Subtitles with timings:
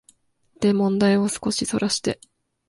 [0.61, 2.19] で問題を少しそらして、